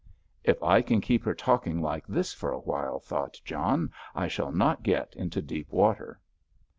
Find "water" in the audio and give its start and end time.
5.71-6.19